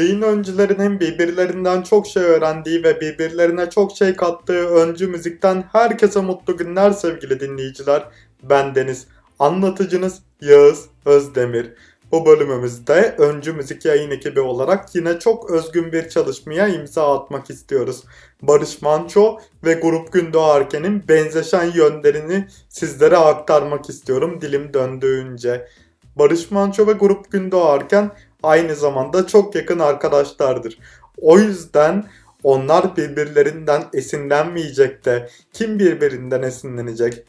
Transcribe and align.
Müziğin 0.00 0.22
öncülerinin 0.22 1.00
birbirlerinden 1.00 1.82
çok 1.82 2.06
şey 2.06 2.22
öğrendiği 2.22 2.84
ve 2.84 3.00
birbirlerine 3.00 3.70
çok 3.70 3.96
şey 3.96 4.16
kattığı 4.16 4.68
öncü 4.68 5.06
müzikten 5.06 5.64
herkese 5.72 6.20
mutlu 6.20 6.56
günler 6.56 6.90
sevgili 6.90 7.40
dinleyiciler. 7.40 8.08
Ben 8.42 8.74
Deniz. 8.74 9.06
Anlatıcınız 9.38 10.22
Yağız 10.40 10.86
Özdemir. 11.04 11.72
Bu 12.12 12.26
bölümümüzde 12.26 13.14
öncü 13.18 13.52
müzik 13.52 13.84
yayın 13.84 14.10
ekibi 14.10 14.40
olarak 14.40 14.94
yine 14.94 15.18
çok 15.18 15.50
özgün 15.50 15.92
bir 15.92 16.08
çalışmaya 16.08 16.68
imza 16.68 17.14
atmak 17.18 17.50
istiyoruz. 17.50 18.04
Barış 18.42 18.82
Manço 18.82 19.38
ve 19.64 19.74
Grup 19.74 20.12
Gündoğarken'in 20.12 21.08
benzeşen 21.08 21.72
yönlerini 21.72 22.48
sizlere 22.68 23.16
aktarmak 23.16 23.88
istiyorum 23.88 24.40
dilim 24.40 24.74
döndüğünce. 24.74 25.68
Barış 26.16 26.50
Manço 26.50 26.86
ve 26.86 26.92
Grup 26.92 27.32
Gündoğarken 27.32 28.10
aynı 28.42 28.74
zamanda 28.74 29.26
çok 29.26 29.54
yakın 29.54 29.78
arkadaşlardır. 29.78 30.78
O 31.16 31.38
yüzden 31.38 32.04
onlar 32.42 32.96
birbirlerinden 32.96 33.82
esinlenmeyecek 33.92 35.04
de 35.04 35.28
kim 35.52 35.78
birbirinden 35.78 36.42
esinlenecek? 36.42 37.24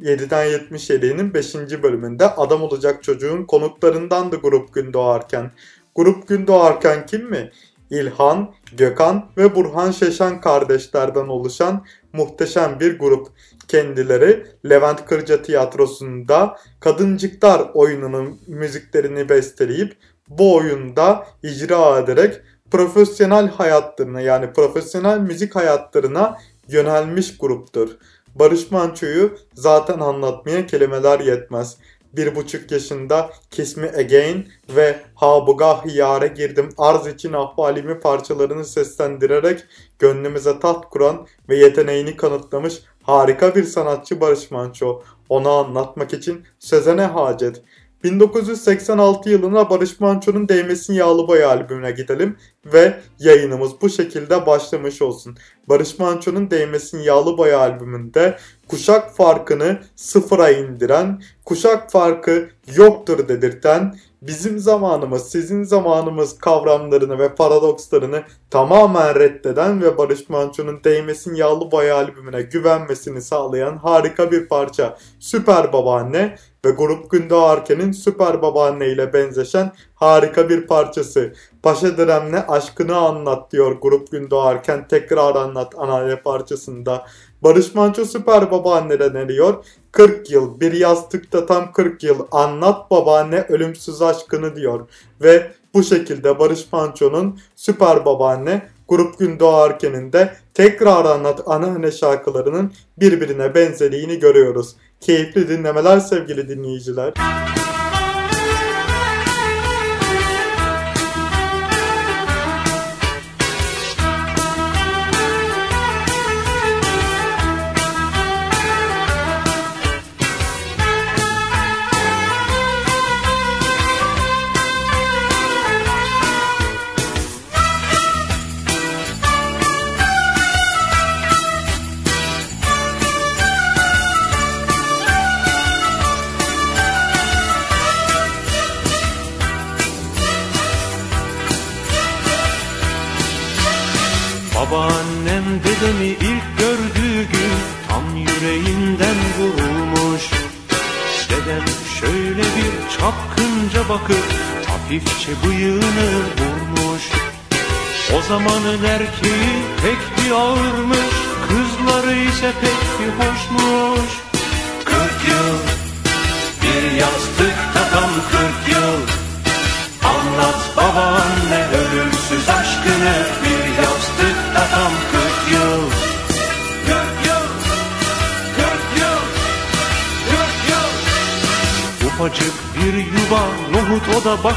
7'den 0.00 0.46
77'nin 0.46 1.34
5. 1.34 1.54
bölümünde 1.54 2.26
adam 2.26 2.62
olacak 2.62 3.02
çocuğun 3.02 3.44
konuklarından 3.44 4.32
da 4.32 4.36
Grup 4.36 4.74
Gün 4.74 4.92
Doğarken. 4.92 5.50
Grup 5.94 6.28
Gün 6.28 6.46
Doğarken 6.46 7.06
kim 7.06 7.30
mi? 7.30 7.50
İlhan, 7.90 8.54
Gökhan 8.76 9.30
ve 9.36 9.54
Burhan 9.54 9.90
Şeşen 9.90 10.40
kardeşlerden 10.40 11.28
oluşan 11.28 11.84
muhteşem 12.12 12.80
bir 12.80 12.98
grup. 12.98 13.28
Kendileri 13.68 14.46
Levent 14.68 15.06
Kırca 15.06 15.42
Tiyatrosu'nda 15.42 16.56
Kadıncıklar 16.80 17.70
oyununun 17.74 18.40
müziklerini 18.46 19.28
besteleyip 19.28 19.96
bu 20.28 20.54
oyunda 20.54 21.26
icra 21.42 21.98
ederek 21.98 22.40
profesyonel 22.70 23.48
hayatlarına 23.48 24.20
yani 24.20 24.52
profesyonel 24.52 25.18
müzik 25.18 25.56
hayatlarına 25.56 26.38
yönelmiş 26.68 27.38
gruptur. 27.38 27.88
Barış 28.34 28.70
Manço'yu 28.70 29.38
zaten 29.54 29.98
anlatmaya 29.98 30.66
kelimeler 30.66 31.20
yetmez. 31.20 31.76
Bir 32.12 32.36
buçuk 32.36 32.70
yaşında 32.72 33.30
Kiss 33.50 33.76
Me 33.76 33.92
Again 33.96 34.46
ve 34.76 35.00
Ha 35.14 35.46
Bugah 35.46 35.94
Yare 35.94 36.26
Girdim 36.28 36.68
Arz 36.78 37.06
için 37.06 37.32
ahvalimi 37.32 38.00
parçalarını 38.00 38.64
seslendirerek 38.64 39.64
gönlümüze 39.98 40.60
taht 40.60 40.90
kuran 40.90 41.26
ve 41.48 41.56
yeteneğini 41.56 42.16
kanıtlamış 42.16 42.82
harika 43.02 43.54
bir 43.54 43.64
sanatçı 43.64 44.20
Barış 44.20 44.50
Manço. 44.50 45.02
Onu 45.28 45.50
anlatmak 45.50 46.12
için 46.12 46.44
söze 46.58 46.96
ne 46.96 47.04
hacet? 47.06 47.62
1986 48.04 49.30
yılına 49.30 49.70
Barış 49.70 50.00
Manço'nun 50.00 50.48
Değmesin 50.48 50.94
Yağlı 50.94 51.28
Boy 51.28 51.44
albümüne 51.44 51.90
gidelim 51.90 52.36
ve 52.66 53.00
yayınımız 53.18 53.72
bu 53.82 53.90
şekilde 53.90 54.46
başlamış 54.46 55.02
olsun. 55.02 55.36
Barış 55.68 55.98
Manço'nun 55.98 56.50
Değmesin 56.50 56.98
Yağlı 56.98 57.38
Boy 57.38 57.54
albümünde 57.54 58.38
kuşak 58.68 59.16
farkını 59.16 59.78
sıfıra 59.96 60.50
indiren, 60.50 61.22
kuşak 61.44 61.90
farkı 61.90 62.48
yoktur 62.76 63.28
dedirten, 63.28 63.94
bizim 64.22 64.58
zamanımız, 64.58 65.30
sizin 65.30 65.62
zamanımız 65.62 66.38
kavramlarını 66.38 67.18
ve 67.18 67.34
paradokslarını 67.34 68.22
tamamen 68.50 69.14
reddeden 69.14 69.82
ve 69.82 69.98
Barış 69.98 70.28
Manço'nun 70.28 70.84
Değmesin 70.84 71.34
Yağlı 71.34 71.70
Boy 71.70 71.92
albümüne 71.92 72.42
güvenmesini 72.42 73.22
sağlayan 73.22 73.76
harika 73.76 74.30
bir 74.30 74.48
parça. 74.48 74.98
Süper 75.18 75.72
Babaanne 75.72 76.36
ve 76.64 76.70
Grup 76.70 77.10
Günde 77.10 77.34
Arken'in 77.34 77.92
Süper 77.92 78.42
Babaanne 78.42 78.88
ile 78.88 79.12
benzeşen 79.12 79.72
harika 79.94 80.48
bir 80.48 80.66
parçası. 80.66 81.32
Paşa 81.62 81.96
Direm'le 81.96 82.44
aşkını 82.48 82.96
anlat 82.96 83.52
diyor 83.52 83.72
Grup 83.82 84.10
Günde 84.10 84.36
Arken 84.36 84.88
tekrar 84.88 85.34
anlat 85.34 85.74
anane 85.78 86.16
parçasında. 86.16 87.06
Barış 87.42 87.74
Manço 87.74 88.04
Süper 88.04 88.50
Babaanne'de 88.50 89.14
ne 89.14 89.28
diyor? 89.28 89.64
40 89.92 90.30
yıl 90.30 90.60
bir 90.60 90.72
yastıkta 90.72 91.46
tam 91.46 91.72
40 91.72 92.02
yıl 92.02 92.26
anlat 92.32 92.90
babaanne 92.90 93.46
ölümsüz 93.48 94.02
aşkını 94.02 94.56
diyor. 94.56 94.88
Ve 95.22 95.50
bu 95.74 95.82
şekilde 95.82 96.38
Barış 96.38 96.72
Manço'nun 96.72 97.38
Süper 97.56 98.04
Babaanne 98.04 98.68
Grup 98.88 99.18
Gün 99.18 99.38
Doğarken'in 99.38 100.12
de 100.12 100.36
tekrar 100.54 101.04
anlat 101.04 101.42
anneanne 101.46 101.92
şarkılarının 101.92 102.72
birbirine 102.98 103.54
benzediğini 103.54 104.18
görüyoruz. 104.18 104.76
Keyifli 105.00 105.48
dinlemeler 105.48 106.00
sevgili 106.00 106.48
dinleyiciler. 106.48 107.14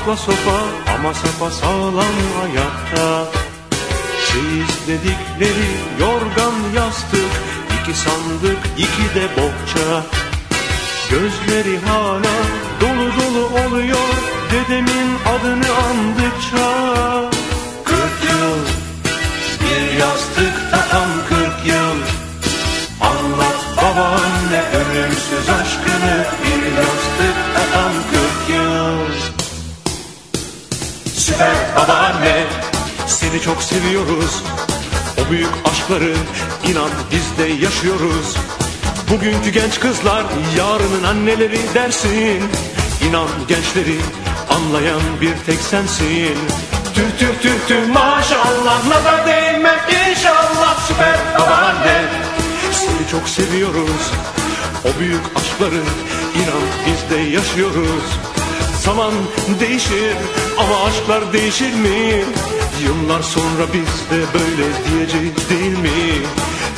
Bakla 0.08 0.18
sopa 0.18 0.60
Ama 0.96 1.14
sapa 1.14 1.52
sağlam 1.52 2.16
ayakta 2.44 3.26
Çeyiz 4.28 4.88
dedikleri 4.88 5.70
yorgan 6.00 6.56
yastık 6.76 7.32
iki 7.82 7.94
sandık 7.94 8.58
iki 8.78 9.16
de 9.16 9.24
bohça. 9.38 10.04
Gözleri 11.10 11.80
hala 11.86 12.57
çok 33.48 33.64
seviyoruz. 33.64 34.44
O 35.18 35.32
büyük 35.32 35.50
aşkları 35.72 36.14
inan 36.64 36.90
biz 37.12 37.38
de 37.38 37.66
yaşıyoruz. 37.66 38.36
Bugünkü 39.12 39.50
genç 39.50 39.80
kızlar 39.80 40.24
yarının 40.58 41.04
anneleri 41.04 41.60
dersin. 41.74 42.44
İnan 43.10 43.28
gençleri 43.48 44.00
anlayan 44.50 45.02
bir 45.22 45.34
tek 45.46 45.60
sensin. 45.60 46.38
Tüh 46.96 47.20
tüh 47.20 47.42
tüh 47.42 47.68
tüh 47.68 47.88
maşallah 47.94 48.88
nazar 48.88 49.28
değmez 49.28 49.80
inşallah 50.10 50.88
süper 50.88 51.20
babaanne 51.40 52.06
Seni 52.72 53.12
çok 53.12 53.30
seviyoruz. 53.30 54.12
O 54.86 55.00
büyük 55.00 55.22
aşkları 55.36 55.82
inan 56.36 56.64
biz 56.86 57.18
de 57.18 57.22
yaşıyoruz. 57.22 58.20
Zaman 58.84 59.14
değişir 59.60 60.16
ama 60.58 60.84
aşklar 60.86 61.34
değişir 61.34 61.74
mi? 61.74 62.26
Yıllar 62.84 63.22
sonra 63.22 63.74
biz 63.74 64.10
de 64.12 64.26
böyle 64.34 64.68
diyeceğiz 64.86 65.50
değil 65.50 65.78
mi? 65.78 65.90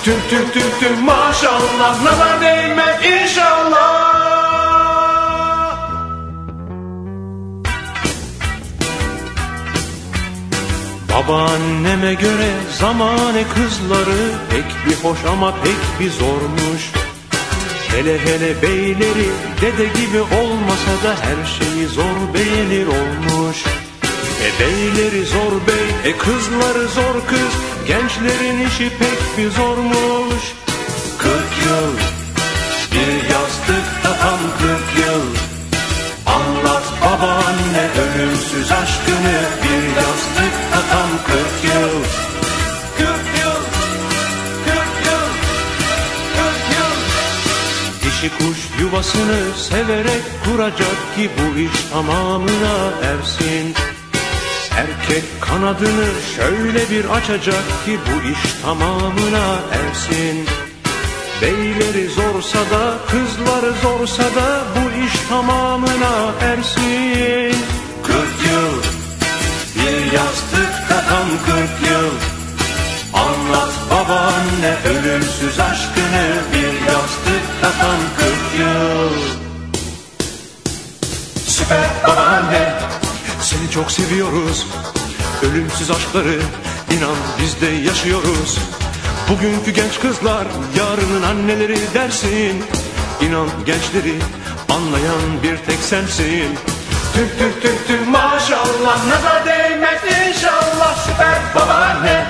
Tüh 0.03 0.29
tüh 0.29 0.53
tüh 0.53 0.79
tüh 0.79 1.01
maşallah 1.01 2.03
nazar 2.03 2.41
değmez 2.41 3.05
inşallah. 3.05 4.19
Babaanneme 11.13 12.13
göre 12.13 12.51
zamane 12.79 13.43
kızları 13.55 14.31
Pek 14.49 14.65
bir 14.85 15.03
hoş 15.03 15.17
ama 15.31 15.55
pek 15.63 15.99
bir 15.99 16.11
zormuş. 16.11 16.91
Hele 17.87 18.19
hele 18.19 18.61
beyleri 18.61 19.29
dede 19.61 19.85
gibi 19.85 20.21
olmasa 20.21 20.91
da 21.03 21.15
her 21.21 21.45
şeyi 21.45 21.87
zor 21.87 22.33
beğenir 22.33 22.87
olmuş 22.87 23.78
E 24.47 24.49
beyleri 24.59 25.25
zor 25.25 25.51
bey, 25.67 26.11
e 26.11 26.17
kızları 26.17 26.87
zor 26.87 27.27
kız. 27.27 27.53
Gençlerin 27.87 28.67
işi 28.67 28.89
pek 28.89 29.19
bir 29.37 29.51
zormuş. 29.51 30.43
Kırk 31.17 31.53
yıl, 31.65 31.93
bir 32.91 33.29
yastıkta 33.33 34.11
tam 34.21 34.39
kırk 34.59 35.05
yıl. 35.05 35.25
Anlat 36.25 36.83
babaanne 37.01 37.85
ölümsüz 38.03 38.71
aşkını 38.71 39.39
Bir 39.63 39.83
yastıkta 40.01 40.79
tam 40.91 41.09
kırk 41.27 41.73
yıl. 41.73 42.03
Kırk 42.97 43.27
yıl, 43.41 43.61
kırk 44.65 44.95
yıl, 45.07 45.29
kırk 46.35 46.65
yıl. 46.75 46.95
Dişi 48.03 48.29
kuş 48.37 48.81
yuvasını 48.81 49.57
severek 49.69 50.23
kuracak 50.45 51.15
ki 51.15 51.29
bu 51.37 51.59
iş 51.59 51.91
tamamına 51.91 52.91
ersin 53.03 53.75
Erkek 54.79 55.23
kanadını 55.41 56.07
şöyle 56.35 56.89
bir 56.89 57.05
açacak 57.05 57.63
ki 57.85 57.99
bu 58.07 58.31
iş 58.31 58.53
tamamına 58.63 59.59
ersin. 59.71 60.45
Beyleri 61.41 62.09
zorsa 62.09 62.59
da 62.59 62.97
kızları 63.07 63.73
zorsa 63.81 64.23
da 64.23 64.61
bu 64.75 65.05
iş 65.05 65.13
tamamına 65.29 66.31
ersin. 66.41 67.59
Kırk 68.03 68.37
yıl 68.51 68.81
bir 69.75 70.11
yastıkta 70.11 71.03
tam 71.09 71.29
kırk 71.45 71.91
yıl. 71.91 72.11
Anlat 73.13 73.73
babaanne 73.91 74.75
ölümsüz 74.85 75.59
aşkını 75.59 76.27
bir 76.53 76.91
yastıkta 76.91 77.71
tam 77.81 77.99
kırk 78.17 78.59
yıl. 78.59 79.39
Süper 81.47 81.89
babaanne 82.07 82.88
seni 83.41 83.71
çok 83.71 83.91
seviyoruz. 83.91 84.67
Ölümsüz 85.43 85.91
aşkları 85.91 86.39
inan 86.97 87.15
biz 87.41 87.61
de 87.61 87.65
yaşıyoruz. 87.65 88.57
Bugünkü 89.29 89.71
genç 89.71 89.99
kızlar 89.99 90.47
yarının 90.77 91.21
anneleri 91.21 91.77
dersin. 91.93 92.63
İnan 93.21 93.47
gençleri 93.65 94.15
anlayan 94.69 95.43
bir 95.43 95.57
tek 95.57 95.79
sensin. 95.79 96.57
Tüh 97.13 97.29
tüh 97.39 97.61
tüh 97.61 97.87
tüh 97.87 98.07
maşallah 98.07 99.07
nazar 99.07 99.45
değmez 99.45 100.01
inşallah 100.27 101.07
süper 101.07 101.39
babaanne 101.55 102.25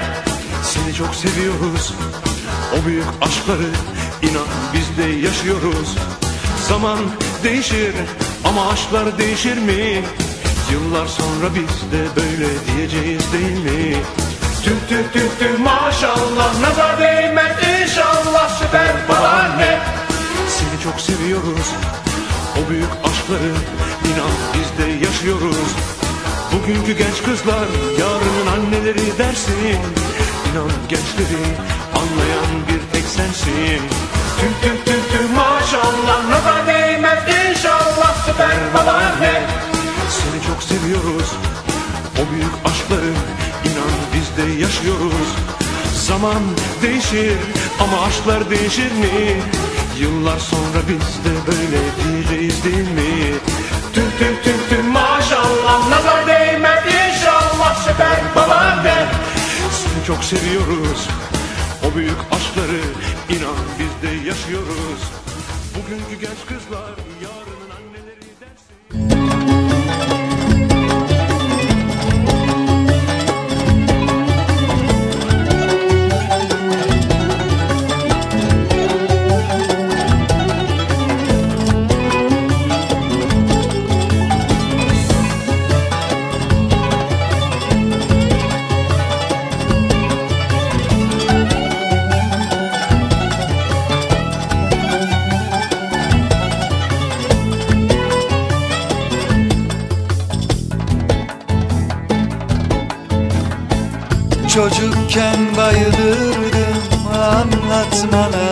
Seni 0.64 0.94
çok 0.94 1.16
seviyoruz. 1.16 1.94
O 2.74 2.86
büyük 2.86 3.06
aşkları 3.22 3.70
inan 4.22 4.48
biz 4.74 4.98
de 4.98 5.10
yaşıyoruz. 5.10 5.98
Zaman 6.68 7.00
değişir 7.44 7.94
ama 8.46 8.70
aşklar 8.70 9.18
değişir 9.18 9.58
mi? 9.58 10.04
Yıllar 10.72 11.08
sonra 11.08 11.56
biz 11.56 11.92
de 11.92 12.02
böyle 12.16 12.48
diyeceğiz 12.66 13.34
değil 13.34 13.60
mi? 13.60 13.96
Tüh 14.64 14.90
tüh 14.90 15.14
tüh 15.14 15.30
tüh 15.40 15.60
maşallah 15.60 16.60
nazar 16.62 17.00
değmez 17.00 17.56
inşallah 17.82 18.50
süper 18.60 18.96
babaanne 19.10 19.80
Seni 20.48 20.84
çok 20.84 21.02
seviyoruz 21.02 21.68
o 22.60 22.70
büyük 22.70 22.92
aşkları 23.04 23.52
inan 24.10 24.36
biz 24.54 24.86
de 24.86 25.06
yaşıyoruz. 25.06 25.72
Bugünkü 26.52 26.98
genç 26.98 27.24
kızlar 27.26 27.68
yarının 28.00 28.48
anneleri 28.56 29.18
dersin. 29.18 29.80
İnan 30.52 30.72
gençleri 30.90 31.44
anlayan 31.96 32.52
bir 32.68 32.94
tek 32.94 33.10
sensin. 33.10 33.82
Tüh 34.40 34.54
tüh 34.62 34.86
tüh 34.86 35.02
tüh 35.12 35.36
maşallah 35.36 36.30
nazar 36.30 36.68
değmez 36.68 37.20
inşallah 37.50 38.26
süper 38.26 38.58
babaanne 38.74 39.42
seviyoruz. 40.70 41.30
O 42.20 42.32
büyük 42.32 42.56
aşkları 42.66 43.12
inan 43.70 43.96
biz 44.14 44.28
de 44.38 44.52
yaşıyoruz. 44.52 45.30
Zaman 45.94 46.44
değişir 46.82 47.38
ama 47.80 48.06
aşklar 48.06 48.50
değişir 48.50 48.92
mi? 48.92 49.42
Yıllar 50.00 50.40
sonra 50.40 50.80
biz 50.90 51.08
de 51.26 51.34
böyle 51.48 51.82
diyeceğiz 52.00 52.64
değil 52.64 52.92
mi? 52.92 53.14
Tüh 53.94 54.10
tüh 54.20 54.44
tüh 54.44 54.70
tüh 54.70 54.84
maşallah 54.84 55.90
nazar 55.90 56.28
değmez 56.28 56.84
inşallah 56.86 57.88
süper 57.88 58.20
babaanne 58.36 59.08
Seni 59.72 60.06
çok 60.08 60.24
seviyoruz. 60.24 61.08
O 61.86 61.96
büyük 61.96 62.20
aşkları 62.32 62.82
inan 63.30 63.60
biz 63.80 64.10
de 64.10 64.16
yaşıyoruz. 64.16 65.02
Bugünkü 65.76 66.26
genç 66.26 66.42
kızlar 66.48 66.92
yarının 67.22 67.70
anneleri 67.78 68.30
dersin 68.42 69.19
Çocukken 104.60 105.56
bayılırdım. 105.58 106.78
Anlatmana 107.14 108.50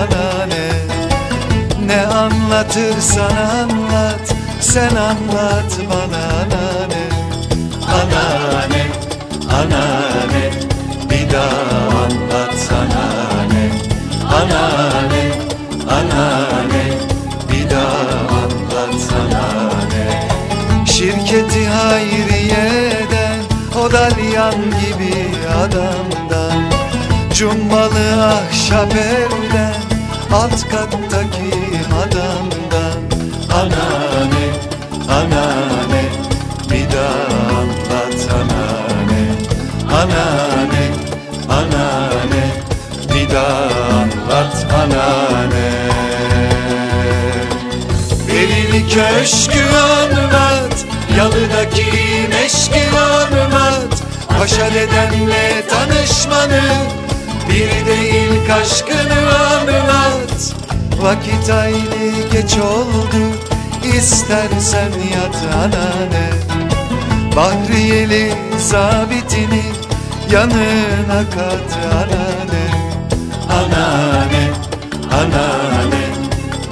anane 0.00 0.70
Ne? 1.86 2.06
Anlatırsan 2.06 3.36
anlat 3.36 4.34
sen 4.60 4.96
anlat 4.96 5.72
bana 5.90 6.22
anane 6.40 7.04
Anane, 7.98 8.86
anane 9.58 10.50
bir 11.10 11.32
daha 11.32 11.88
anlat 12.04 12.72
anane 12.72 13.70
Anane, 14.38 15.24
anane 15.90 16.84
bir 17.52 17.70
daha 17.70 18.38
anlat 18.38 19.12
anane 19.20 20.28
Şirketi 20.86 21.68
hayriyeden 21.68 23.38
o 23.84 23.92
dalyan 23.92 24.54
gibi 24.54 25.37
adamdan 25.64 26.62
Cumbalı 27.34 28.26
ahşap 28.26 28.92
evden 28.92 29.74
alt 30.32 30.68
kattaki 30.68 31.50
adamdan 32.02 33.08
Anane, 33.54 34.46
anane 35.08 36.02
bir 36.70 36.86
daha 36.92 37.58
anlat 37.58 38.28
anane. 38.34 39.22
Anane, 39.92 40.84
anane 41.48 42.44
bir 43.14 43.34
daha 43.34 43.54
anlat 43.98 44.66
anane. 44.74 45.70
Elini 48.30 48.88
köşkü 48.88 49.64
anlat 49.76 50.84
Yalıdaki 51.16 52.28
meşki 52.30 52.98
anlat 52.98 53.97
Paşa 54.38 54.74
dedenle 54.74 55.64
tanışmanı 55.68 56.60
Bir 57.48 57.86
de 57.86 58.10
ilk 58.10 58.50
aşkını 58.50 59.38
anlat. 59.50 60.54
Vakit 61.02 61.48
hayli 61.48 62.30
geç 62.32 62.58
oldu 62.58 63.32
İstersen 63.96 64.92
yat 65.14 65.54
anane. 65.54 66.30
Bahriyeli 67.36 68.32
zabitini 68.58 69.62
Yanına 70.30 71.30
kat 71.34 71.78
anane. 71.92 72.64
Anane, 73.50 74.50
anane 75.12 76.04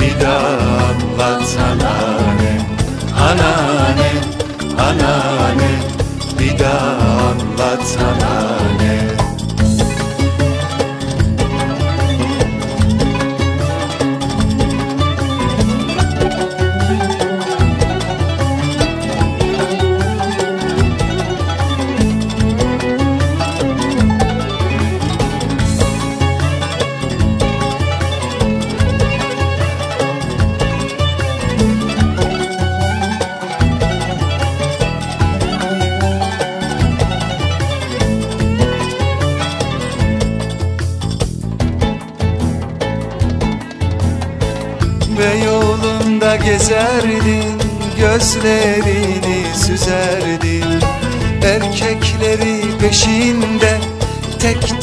Bir 0.00 0.20
daha 0.20 0.46
anlat 0.46 1.56
anane. 1.58 2.60
Anane, 3.20 4.10
anane 4.78 5.70
Bir 6.38 6.58
daha 6.58 7.15
anlat 7.58 8.55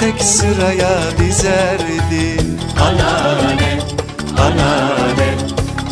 Tek 0.04 0.24
sıraya 0.24 0.98
dizerdin 1.20 2.60
Anane, 2.82 3.80
anane 4.38 5.30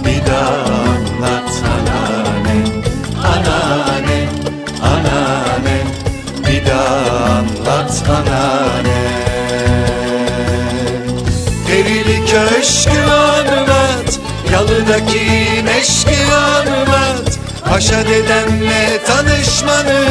Bir 0.05 0.25
daha 0.25 0.49
anlat 0.81 1.51
anane. 1.71 2.57
Anane, 3.23 4.29
anane 4.83 5.77
Bir 6.47 6.65
daha 6.65 7.25
anlat 7.29 8.03
anane. 8.09 9.01
Perili 11.67 12.25
köşkü 12.25 13.01
anlat 13.01 14.19
Yalıdaki 14.51 15.63
meşki 15.63 16.33
anlat. 16.33 17.39
Paşa 17.69 18.07
dedemle 18.07 18.99
tanışmanı 19.05 20.05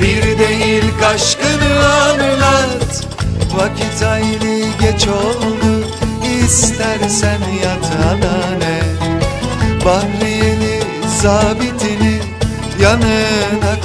Bir 0.00 0.38
değil 0.38 0.84
aşkını 1.14 1.88
anlat 1.88 2.85
Vakit 3.56 4.02
hayli 4.02 4.64
geç 4.80 5.08
oldu. 5.08 5.86
İstersen 6.44 7.40
yat 7.64 7.92
anane 8.06 8.80
Bahriyeli 9.84 10.82
zabitini 11.22 12.20
Yanına 12.80 13.75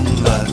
anlat. 0.00 0.50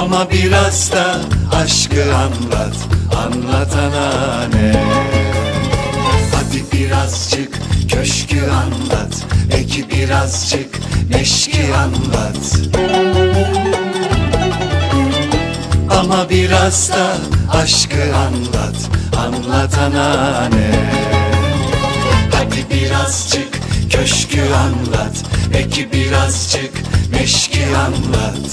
Ama 0.00 0.30
biraz 0.30 0.92
da 0.92 1.16
aşkı 1.56 2.16
anlat 2.16 2.76
Anlat 3.16 3.72
anane 3.76 4.72
Hadi 6.34 6.64
birazcık 6.72 7.58
köşkü 7.90 8.40
anlat 8.40 9.24
Peki 9.50 9.90
birazcık 9.90 10.80
meşki 11.10 11.74
anlat. 11.74 12.36
Ama 16.00 16.30
biraz 16.30 16.90
da 16.92 17.16
aşkı 17.58 18.16
anlat 18.16 18.76
Anlat 19.16 19.78
anane 19.78 20.70
Hadi 22.32 22.66
birazcık 22.70 23.60
köşkü 23.90 24.42
anlat 24.42 25.35
Peki 25.56 25.92
birazcık 25.92 26.72
meşki 27.12 27.64
anlat. 27.76 28.50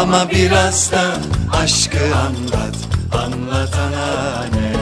Ama 0.00 0.30
biraz 0.30 0.92
da 0.92 1.14
aşkı 1.62 1.98
anlat 1.98 2.76
Anlat 3.14 3.74
anane 3.74 4.72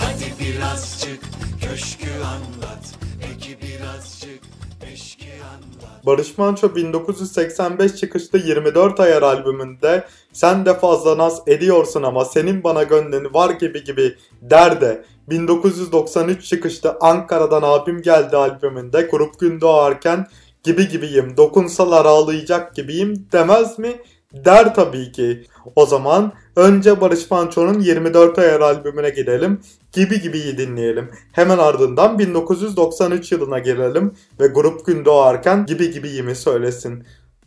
Hadi 0.00 0.34
birazcık 0.40 1.20
köşkü 1.60 2.10
anlat 2.10 2.84
Peki 3.20 3.58
birazcık 3.62 4.40
meşki 4.82 5.30
anlat. 5.42 6.06
Barış 6.06 6.38
Manço 6.38 6.74
1985 6.74 7.96
çıkışlı 7.96 8.38
24 8.38 9.00
Ayar 9.00 9.22
albümünde 9.22 10.04
sen 10.32 10.66
de 10.66 10.78
fazla 10.78 11.18
naz 11.18 11.42
ediyorsun 11.46 12.02
ama 12.02 12.24
senin 12.24 12.64
bana 12.64 12.82
gönlün 12.82 13.34
var 13.34 13.50
gibi 13.50 13.84
gibi 13.84 14.16
der 14.42 14.80
de 14.80 15.04
1993 15.28 16.44
çıkışlı 16.44 16.96
Ankara'dan 17.00 17.62
abim 17.62 18.02
geldi 18.02 18.36
albümünde 18.36 19.02
grup 19.02 19.40
gün 19.40 19.60
doğarken 19.60 20.26
gibi 20.62 20.88
gibiyim 20.88 21.36
dokunsalar 21.36 22.04
ağlayacak 22.04 22.74
gibiyim 22.74 23.26
demez 23.32 23.78
mi? 23.78 23.92
Der 24.32 24.74
tabii 24.74 25.12
ki. 25.12 25.46
O 25.76 25.86
zaman 25.86 26.32
önce 26.56 27.00
Barış 27.00 27.30
Manço'nun 27.30 27.80
24 27.80 28.38
Ayar 28.38 28.60
albümüne 28.60 29.10
gidelim. 29.10 29.60
Gibi 29.92 30.20
gibiyi 30.20 30.58
dinleyelim. 30.58 31.10
Hemen 31.32 31.58
ardından 31.58 32.18
1993 32.18 33.32
yılına 33.32 33.58
gelelim 33.58 34.14
ve 34.40 34.46
grup 34.46 34.86
gün 34.86 35.04
doğarken 35.04 35.66
gibi 35.66 35.90
gibiyimi 35.90 36.34
söylesin. 36.34 37.04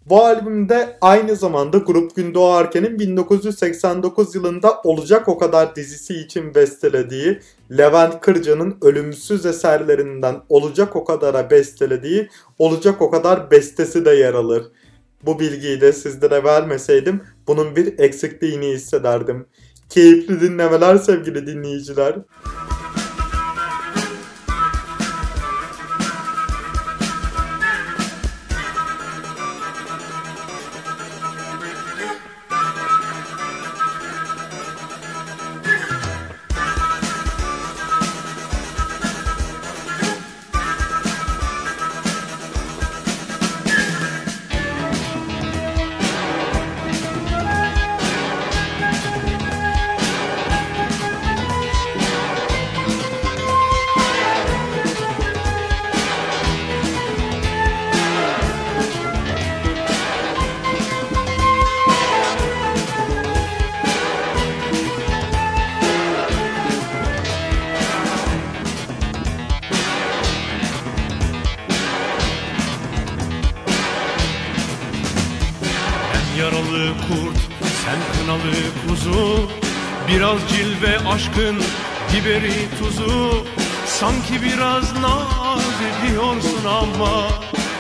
Bu 0.10 0.26
albümde 0.26 0.98
aynı 1.02 1.36
zamanda 1.36 1.78
Grup 1.78 2.16
Gün 2.16 2.34
Doğarken'in 2.34 3.00
1989 3.00 4.36
yılında 4.36 4.82
Olacak 4.84 5.28
O 5.28 5.38
Kadar 5.38 5.76
dizisi 5.76 6.14
için 6.14 6.56
bestelediği 6.56 7.40
Levent 7.72 8.22
Kırca'nın 8.22 8.78
ölümsüz 8.82 9.46
eserlerinden 9.46 10.36
Olacak 10.50 10.96
O 10.96 11.06
Kadar'a 11.06 11.50
bestelediği 11.50 12.30
Olacak 12.60 13.02
O 13.02 13.12
Kadar 13.12 13.52
bestesi 13.52 14.06
de 14.06 14.12
yer 14.12 14.34
alır. 14.34 14.64
Bu 15.26 15.40
bilgiyi 15.40 15.82
de 15.82 15.94
sizlere 15.94 16.44
vermeseydim 16.44 17.22
bunun 17.48 17.76
bir 17.76 18.00
eksikliğini 18.00 18.68
hissederdim. 18.68 19.46
Keyifli 19.90 20.42
dinlemeler 20.42 20.96
sevgili 20.96 21.48
dinleyiciler. 21.48 22.16
Yaralı 76.40 76.94
kurt, 77.08 77.40
sen 77.86 78.00
kınalı 78.14 78.54
kuzu. 78.88 79.50
Biraz 80.08 80.40
cilve 80.50 81.00
aşkın 81.10 81.58
biberi 82.14 82.54
tuzu. 82.80 83.46
Sanki 83.86 84.42
biraz 84.42 84.94
naz 85.02 85.62
ediyorsun 85.90 86.66
ama 86.66 87.28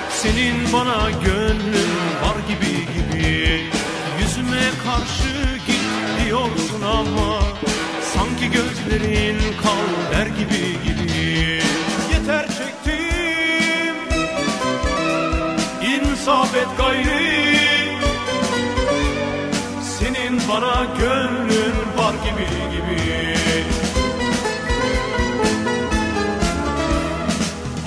Senin 0.09 0.73
bana 0.73 1.11
gönlün 1.25 1.93
var 2.23 2.37
gibi 2.47 2.75
gibi. 2.93 3.61
Yüzüme 4.21 4.69
karşı 4.85 5.57
git 5.67 6.25
diyorsun 6.25 6.81
ama 6.81 7.39
Sanki 8.13 8.51
gözlerin 8.51 9.37
kal 9.63 10.17
der 10.17 10.27
gibi 10.27 10.77
gibi. 10.83 11.61
Yeter 12.13 12.47
çektim 12.47 13.95
İnsaf 15.81 16.55
et 16.55 16.67
gayri 16.77 17.46
Bana 20.61 20.85
gönlün 20.99 21.75
var 21.97 22.13
gibi 22.25 22.47
gibi. 22.71 23.35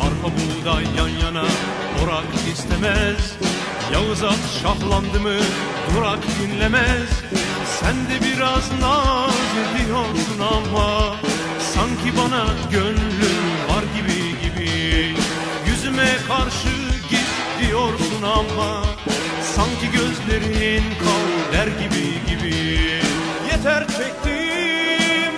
Arpa 0.00 0.28
buğday 0.36 0.84
yan 0.98 1.08
yana 1.08 1.44
orak 2.04 2.24
istemez. 2.52 3.36
Yağız 3.92 4.24
at 4.24 4.62
şahlandı 4.62 5.20
mı 5.20 5.36
durak 5.96 6.18
dinlemez. 6.40 7.08
Sen 7.80 7.94
de 7.94 8.24
biraz 8.24 8.72
naz 8.80 9.34
ediyorsun 9.64 10.40
ama 10.40 11.16
Sanki 11.74 12.16
bana 12.18 12.44
gönlün 12.72 13.40
var 13.68 13.84
gibi 13.96 14.42
gibi. 14.42 15.14
Yüzüme 15.66 16.16
karşı 16.28 16.68
git 17.10 17.30
diyorsun 17.60 18.22
ama 18.22 18.82
Sanki 19.56 19.90
gözlerin 19.92 20.82
kavler 21.02 21.66
gibi 21.66 22.26
gibi. 22.28 22.54
Yeter 23.50 23.86
çektim. 23.86 25.32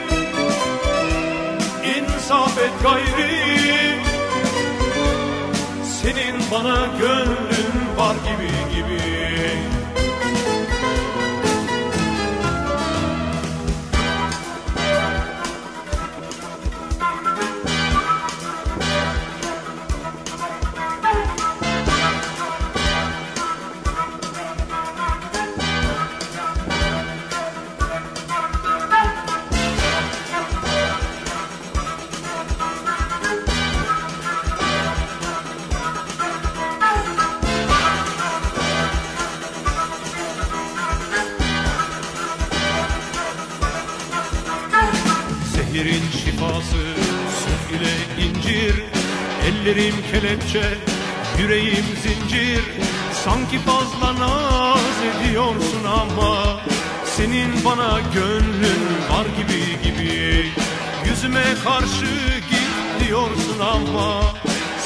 İnsaf 1.97 2.59
et 2.59 2.73
gayri. 2.83 3.99
Senin 6.03 6.35
bana 6.51 6.87
gönlün 7.01 7.97
var 7.99 8.15
gibi 8.15 8.75
gibi. 8.75 9.82
kelepçe 50.23 50.63
Yüreğim 51.39 51.85
zincir. 52.03 52.63
Sanki 53.25 53.59
fazla 53.59 54.21
naz 54.21 54.97
ediyorsun 55.11 55.85
ama 56.01 56.61
Senin 57.05 57.65
bana 57.65 58.01
gönlün 58.15 58.83
var 59.11 59.27
gibi 59.39 59.83
gibi. 59.83 60.47
Yüzüme 61.07 61.45
karşı 61.65 62.07
git 62.51 63.07
diyorsun 63.09 63.61
ama 63.61 64.23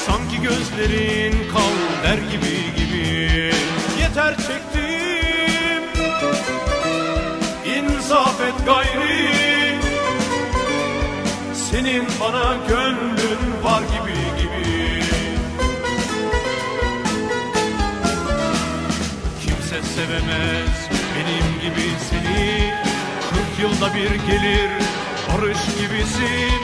Sanki 0.05 0.41
gözlerin 0.41 1.33
kal 1.53 2.03
der 2.03 2.17
gibi 2.17 2.75
gibi. 2.77 3.51
Yeter 4.01 4.35
çektim 4.37 5.83
İnsaf 7.75 8.41
et 8.41 8.65
gayri. 8.65 9.27
Senin 11.71 12.03
bana 12.21 12.55
gönlün 12.69 13.63
var 13.63 13.81
gibi 13.81 14.06
sevemez 19.97 20.77
benim 21.13 21.47
gibi 21.61 21.87
seni. 22.09 22.73
Kırk 23.29 23.53
yılda 23.61 23.95
bir 23.95 24.11
gelir 24.31 24.69
barış 25.27 25.57
gibisin. 25.79 26.59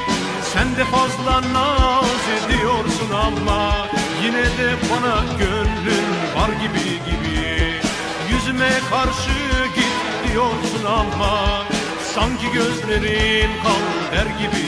Sen 0.54 0.76
de 0.76 0.86
fazla 0.86 1.54
naz 1.54 2.24
ediyorsun 2.38 3.10
ama 3.26 3.88
Yine 4.24 4.44
de 4.44 4.70
bana 4.92 5.16
gönlün 5.40 6.08
var 6.36 6.50
gibi 6.50 6.90
gibi. 6.90 7.74
Yüzüme 8.32 8.70
karşı 8.90 9.40
git 9.76 10.32
diyorsun 10.32 10.86
ama 10.86 11.64
Sanki 12.14 12.52
gözlerin 12.54 13.50
kal 13.64 14.12
der 14.12 14.26
gibi. 14.26 14.63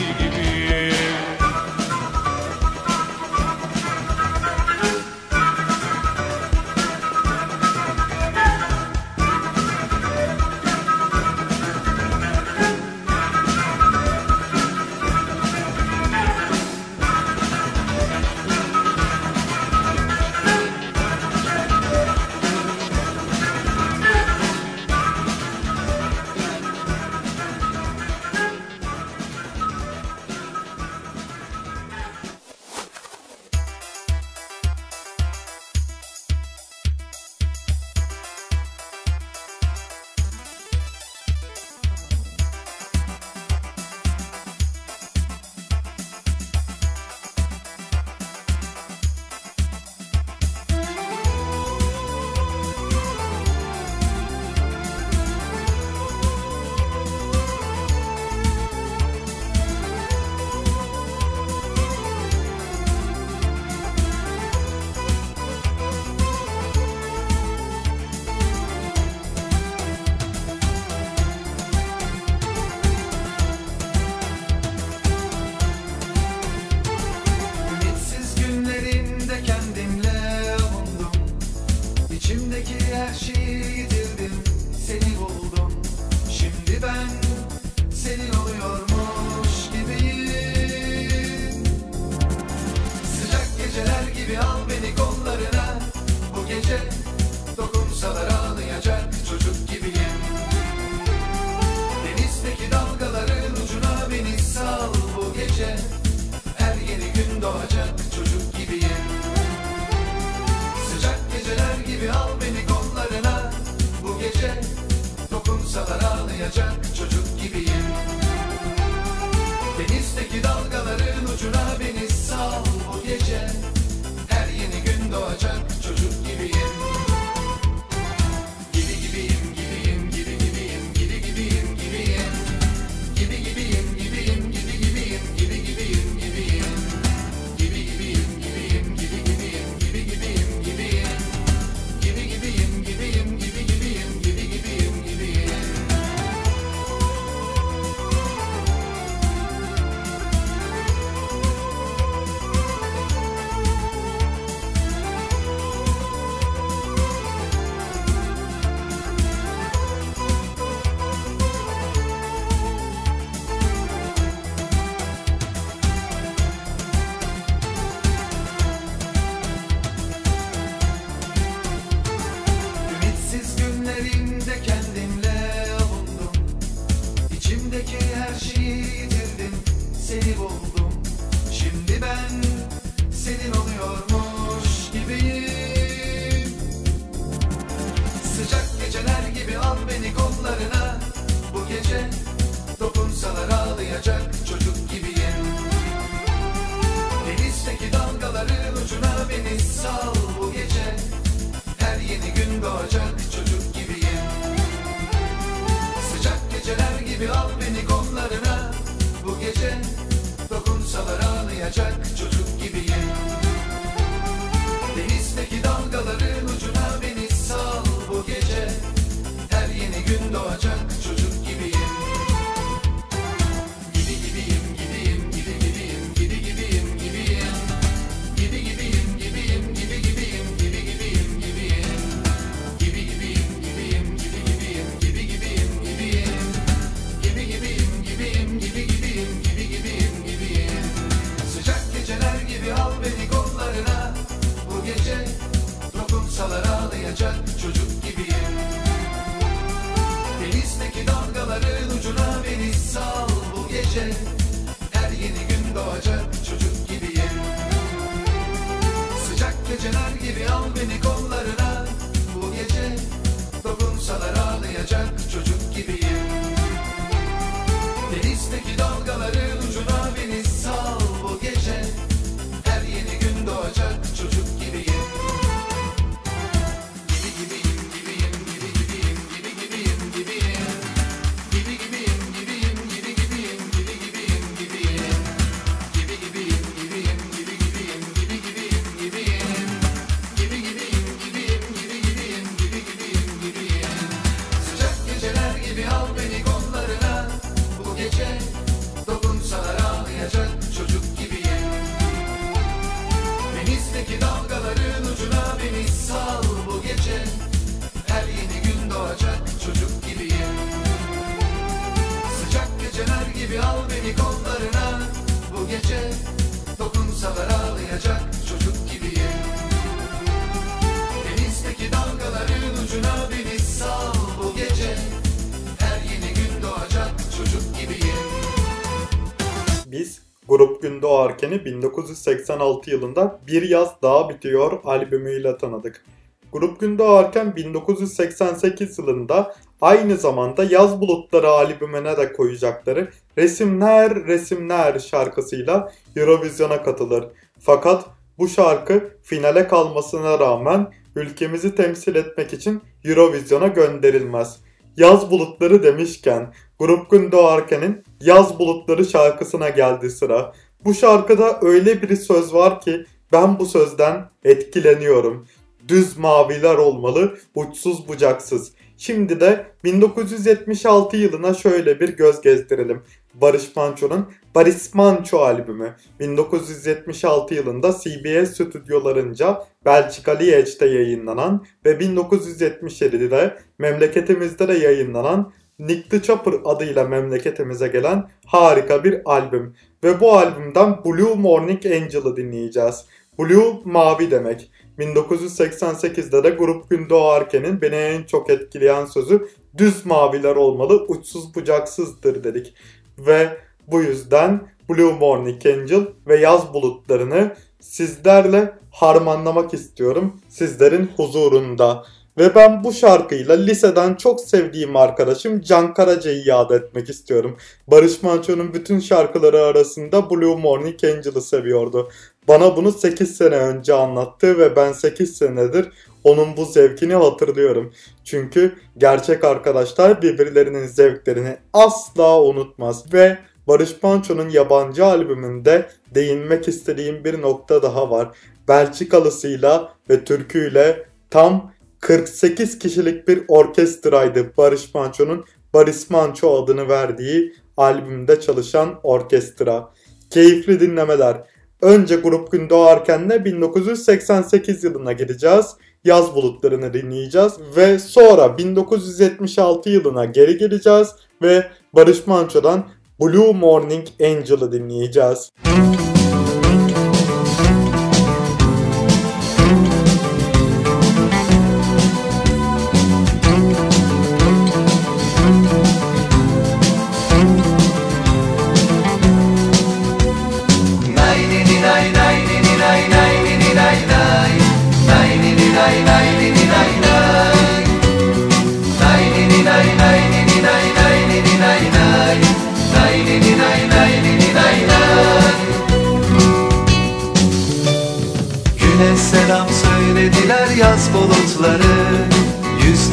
Doğarken'i 331.65 331.75
1986 331.75 332.89
yılında 332.91 333.39
Bir 333.47 333.69
Yaz 333.69 334.01
Daha 334.01 334.29
Bitiyor 334.29 334.79
albümüyle 334.83 335.57
tanıdık. 335.57 336.05
Grup 336.51 336.79
Gün 336.79 336.97
Doğarken 336.97 337.55
1988 337.55 338.99
yılında 338.99 339.55
aynı 339.81 340.17
zamanda 340.17 340.63
Yaz 340.63 341.01
Bulutları 341.01 341.49
albümüne 341.49 342.17
de 342.17 342.33
koyacakları 342.33 343.09
Resimler 343.37 344.27
Resimler 344.27 344.99
şarkısıyla 344.99 345.91
Eurovision'a 346.15 346.83
katılır. 346.83 347.25
Fakat 347.59 348.05
bu 348.37 348.47
şarkı 348.47 349.09
finale 349.23 349.67
kalmasına 349.67 350.39
rağmen 350.39 350.91
ülkemizi 351.15 351.75
temsil 351.75 352.15
etmek 352.15 352.53
için 352.53 352.81
Eurovision'a 353.05 353.67
gönderilmez. 353.67 354.59
Yaz 354.97 355.31
bulutları 355.31 355.83
demişken 355.83 356.53
Grup 356.79 357.11
Gün 357.11 357.31
Doğarken'in 357.31 358.03
Yaz 358.21 358.59
Bulutları 358.59 359.05
şarkısına 359.05 359.69
geldi 359.69 360.09
sıra. 360.09 360.53
Bu 360.85 360.93
şarkıda 360.93 361.59
öyle 361.61 362.01
bir 362.01 362.15
söz 362.15 362.53
var 362.53 362.81
ki 362.81 363.05
ben 363.31 363.59
bu 363.59 363.65
sözden 363.65 364.29
etkileniyorum. 364.43 365.47
Düz 365.87 366.17
maviler 366.17 366.75
olmalı, 366.75 367.37
uçsuz 367.55 368.07
bucaksız. 368.07 368.71
Şimdi 368.97 369.39
de 369.39 369.65
1976 369.83 371.17
yılına 371.17 371.53
şöyle 371.53 371.99
bir 371.99 372.09
göz 372.09 372.41
gezdirelim. 372.41 373.01
Barış 373.33 373.75
Manço'nun 373.75 374.25
Barış 374.55 374.93
Manço 374.93 375.39
albümü 375.39 375.95
1976 376.19 377.55
yılında 377.55 377.91
CBS 377.91 378.53
stüdyolarınca 378.53 379.63
Belçika 379.85 380.31
Liège'de 380.31 380.85
yayınlanan 380.85 381.65
ve 381.85 381.91
1977'de 381.91 383.57
memleketimizde 383.79 384.67
de 384.67 384.73
yayınlanan 384.73 385.53
Nick 385.79 386.09
the 386.09 386.21
Chopper 386.21 386.53
adıyla 386.65 387.03
memleketimize 387.03 387.87
gelen 387.87 388.29
harika 388.45 389.03
bir 389.03 389.21
albüm. 389.25 389.75
Ve 390.05 390.19
bu 390.19 390.33
albümden 390.37 391.03
Blue 391.05 391.35
Morning 391.35 391.85
Angel'ı 391.85 392.37
dinleyeceğiz. 392.37 393.05
Blue 393.39 393.73
mavi 393.85 394.31
demek. 394.31 394.71
1988'de 394.99 396.43
de 396.43 396.49
Grup 396.49 396.89
Gün 396.89 397.09
Doğarken'in 397.09 397.81
beni 397.81 397.95
en 397.95 398.23
çok 398.23 398.49
etkileyen 398.49 399.05
sözü 399.05 399.47
düz 399.77 400.05
maviler 400.05 400.55
olmalı, 400.55 401.05
uçsuz 401.07 401.55
bucaksızdır 401.55 402.43
dedik. 402.43 402.73
Ve 403.17 403.57
bu 403.87 404.01
yüzden 404.01 404.61
Blue 404.89 405.13
Morning 405.13 405.65
Angel 405.65 406.07
ve 406.27 406.35
yaz 406.35 406.73
bulutlarını 406.73 407.55
sizlerle 407.79 408.73
harmanlamak 408.91 409.73
istiyorum. 409.73 410.41
Sizlerin 410.49 411.09
huzurunda. 411.17 412.03
Ve 412.37 412.55
ben 412.55 412.83
bu 412.83 412.93
şarkıyla 412.93 413.55
liseden 413.55 414.15
çok 414.15 414.41
sevdiğim 414.41 414.95
arkadaşım 414.95 415.61
Can 415.61 415.93
Karaca'yı 415.93 416.43
yad 416.45 416.69
etmek 416.69 417.09
istiyorum. 417.09 417.57
Barış 417.87 418.23
Manço'nun 418.23 418.73
bütün 418.73 418.99
şarkıları 418.99 419.61
arasında 419.61 420.29
Blue 420.29 420.55
Morning 420.55 421.03
Angel'ı 421.03 421.41
seviyordu. 421.41 422.09
Bana 422.47 422.75
bunu 422.75 422.91
8 422.91 423.37
sene 423.37 423.55
önce 423.55 423.93
anlattı 423.93 424.59
ve 424.59 424.75
ben 424.75 424.91
8 424.91 425.37
senedir 425.37 425.91
onun 426.23 426.57
bu 426.57 426.65
zevkini 426.65 427.13
hatırlıyorum. 427.13 427.93
Çünkü 428.23 428.75
gerçek 428.97 429.43
arkadaşlar 429.43 430.21
birbirlerinin 430.21 430.87
zevklerini 430.87 431.57
asla 431.73 432.41
unutmaz 432.41 433.13
ve 433.13 433.37
Barış 433.67 434.03
Manço'nun 434.03 434.49
yabancı 434.49 435.05
albümünde 435.05 435.89
değinmek 436.15 436.67
istediğim 436.67 437.23
bir 437.23 437.41
nokta 437.41 437.81
daha 437.83 438.11
var. 438.11 438.37
Belçikalısıyla 438.67 439.93
ve 440.09 440.23
türküyle 440.23 441.05
tam 441.29 441.74
48 442.05 442.79
kişilik 442.79 443.27
bir 443.27 443.41
orkestraydı 443.47 444.57
Barış 444.57 444.93
Manço'nun 444.93 445.45
Barış 445.73 446.09
Manço 446.09 446.63
adını 446.63 446.89
verdiği 446.89 447.53
albümde 447.77 448.41
çalışan 448.41 448.99
orkestra. 449.03 449.89
Keyifli 450.29 450.79
dinlemeler. 450.79 451.37
Önce 451.81 452.15
grup 452.15 452.51
gün 452.51 452.69
doğarken 452.69 453.29
de 453.29 453.45
1988 453.45 454.83
yılına 454.83 455.11
gideceğiz. 455.11 455.65
Yaz 456.03 456.35
bulutlarını 456.35 456.93
dinleyeceğiz 456.93 457.53
ve 457.75 457.99
sonra 457.99 458.57
1976 458.57 459.89
yılına 459.89 460.25
geri 460.25 460.57
geleceğiz 460.57 461.07
ve 461.41 461.65
Barış 461.93 462.27
Manço'dan 462.27 462.87
Blue 463.21 463.53
Morning 463.53 464.07
Angel'ı 464.21 464.71
dinleyeceğiz. 464.71 465.51
Nay 465.65 466.04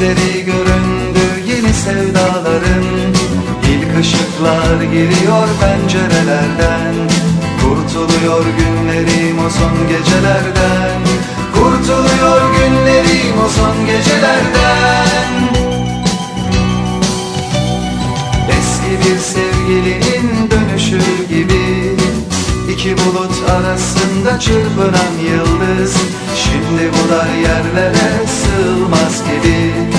Yüzleri 0.03 0.45
göründü 0.45 1.21
yeni 1.47 1.75
sevdaların. 1.75 2.85
İlk 3.73 4.01
ışıklar 4.01 4.83
giriyor 4.83 5.49
pencerelerden 5.61 6.95
Kurtuluyor 7.61 8.45
günlerim 8.59 9.39
o 9.47 9.51
son 9.51 9.89
gecelerden. 9.89 11.01
Kurtuluyor 11.55 12.41
günlerim 12.55 13.37
o 13.47 13.49
son 13.49 13.87
gecelerden. 13.87 15.33
Eski 18.59 19.11
bir 19.11 19.19
sevgilinin 19.19 20.51
dönüşü 20.51 20.99
gibi 21.29 21.97
İki 22.73 22.97
bulut 22.97 23.51
arasında 23.51 24.41
çırpınan 24.41 25.13
yıldız 25.25 25.97
Şimdi 26.37 26.91
bu 26.93 27.13
dar 27.13 27.29
yerlere 27.43 28.27
sığmaz 28.27 29.23
gibi 29.25 29.92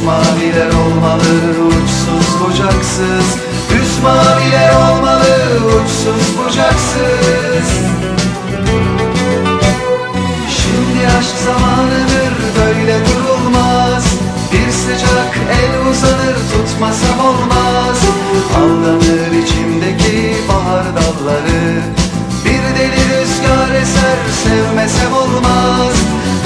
Düz 0.00 0.06
maviler 0.06 0.66
olmalı 0.66 1.66
uçsuz 1.68 2.40
bucaksız. 2.40 3.26
Düz 3.70 4.02
maviler 4.02 4.72
olmalı 4.74 5.36
uçsuz 5.66 6.38
bucaksız. 6.38 7.68
Şimdi 10.48 11.06
aşk 11.18 11.36
zamanıdır 11.44 12.32
böyle 12.58 12.98
durulmaz. 13.06 14.04
Bir 14.52 14.72
sıcak 14.72 15.38
el 15.52 15.90
uzanır 15.90 16.36
tutmasam 16.52 17.20
olmaz. 17.20 17.98
Aldanır 18.56 19.32
içimdeki 19.42 20.36
bahar 20.48 20.84
dalları. 20.84 21.82
Bir 22.44 22.78
deli 22.78 23.20
rüzgar 23.20 23.74
eser 23.82 24.18
sevmesem 24.44 25.12
olmaz. 25.12 25.94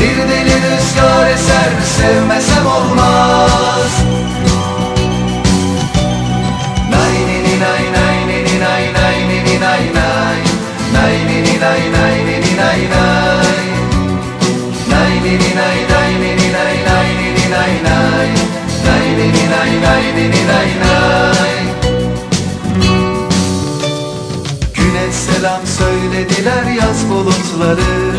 Bir 0.04 0.16
deli 0.16 0.54
rüzgar 0.54 1.26
eser 1.30 1.70
sevmesem 1.96 2.66
olmaz 2.66 3.92
Nay 6.90 7.14
ni 7.28 7.38
ni 7.44 7.60
nay 7.60 7.84
nay 7.96 8.18
ni 8.28 8.38
ni 8.44 8.60
nay 8.60 8.84
nay 8.94 9.18
ni 9.28 9.38
ni 9.46 9.60
nay 9.60 9.84
nay 9.94 10.38
Nay 10.94 11.16
ni 11.28 11.38
ni 11.46 11.60
nay 11.60 11.82
nay 11.94 12.16
ni 12.26 12.36
ni 12.44 12.56
nay 12.56 12.80
nay 12.94 13.64
Nay 14.90 15.12
ni 15.24 15.32
ni 15.42 15.50
nay 15.56 15.78
nay 15.90 16.10
ni 16.20 16.30
ni 16.40 16.48
nay 16.56 16.76
nay 16.88 17.08
ni 17.18 17.28
ni 17.36 17.46
nay 17.54 17.72
nay 17.88 18.28
Nay 18.86 19.06
ni 19.18 19.26
ni 19.36 19.44
nay 19.52 19.72
nay 19.84 20.04
ni 20.16 20.24
ni 20.34 20.42
nay 20.50 20.70
nay 20.84 21.54
Güneş 24.74 25.14
selam 25.14 25.60
söylediler 25.78 26.64
yaz 26.82 27.10
bulutları 27.10 28.13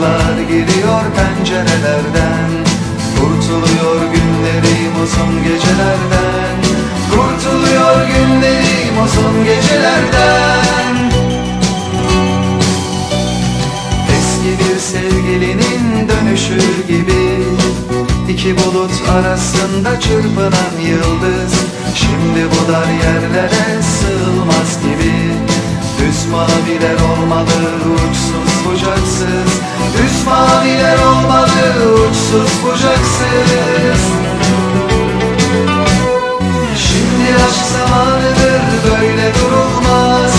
ışıklar 0.00 0.40
giriyor 0.48 1.02
pencerelerden 1.16 2.50
Kurtuluyor 3.20 4.00
günlerim 4.12 5.02
uzun 5.02 5.44
gecelerden. 5.44 6.56
Kurtuluyor 7.10 8.06
günlerim 8.06 9.04
uzun 9.04 9.44
gecelerden. 9.44 11.10
Eski 14.16 14.64
bir 14.64 14.80
sevgilinin 14.80 16.08
dönüşü 16.08 16.86
gibi 16.88 17.44
İki 18.28 18.56
bulut 18.56 18.92
arasında 19.10 20.00
çırpınan 20.00 20.74
yıldız 20.86 21.54
Şimdi 21.94 22.46
bu 22.50 22.72
dar 22.72 22.86
yerlere 22.86 23.82
sığılmaz 23.82 24.82
gibi 24.82 25.29
Düz 26.30 26.36
maviler 26.36 26.94
olmalı 26.94 27.60
uçsuz 27.94 28.64
bucaksız. 28.66 29.50
Düz 29.98 30.26
maviler 30.26 30.98
olmalı 30.98 31.94
uçsuz 31.94 32.64
bucaksız. 32.64 34.02
Şimdi 36.76 37.34
aşk 37.46 37.64
zamanıdır 37.72 38.62
böyle 38.84 39.32
durulmaz. 39.34 40.32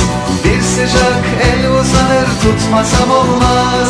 Bir 0.43 0.61
sıcak 0.61 1.23
el 1.43 1.69
uzanır 1.71 2.27
tutmasam 2.41 3.11
olmaz. 3.11 3.89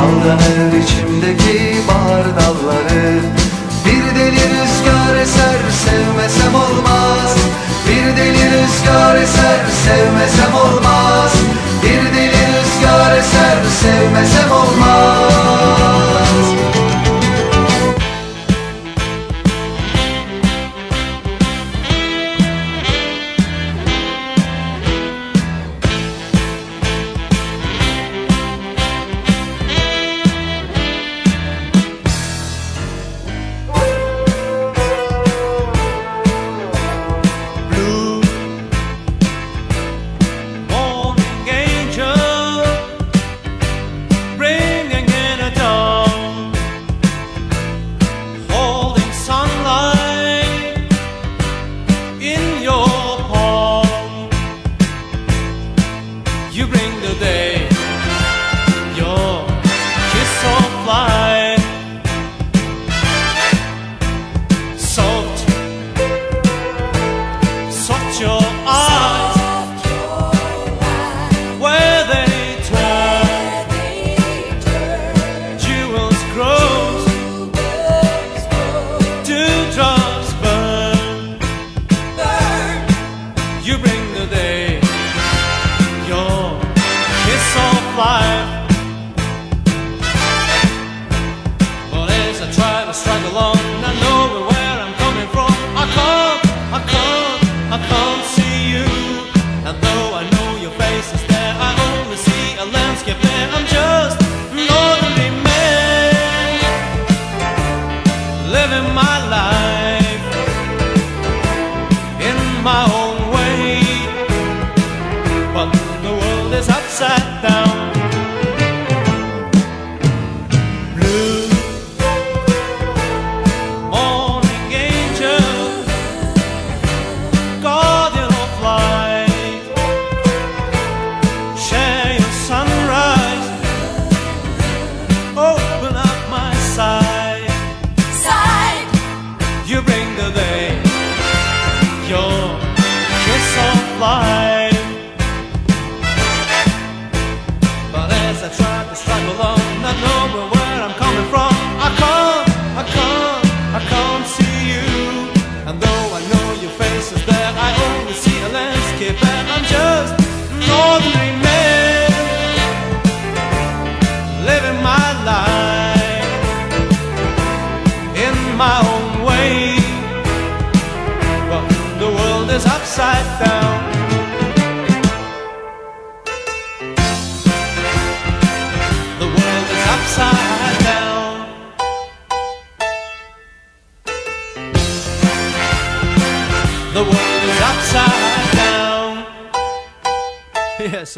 Aldanır 0.00 0.72
içimdeki 0.82 1.82
bahar 1.88 2.24
dalları. 2.24 3.20
Bir 3.86 4.20
deli 4.20 4.44
rüzgar 4.50 5.16
eser 5.22 5.60
sevmesem 5.84 6.54
olmaz. 6.54 7.36
Bir 7.88 8.16
deli 8.16 8.50
rüzgar 8.50 9.16
eser 9.16 9.60
sevmesem 9.84 10.54
olmaz 10.54 11.29
sevmesem 14.10 14.52
olmaz 14.52 14.89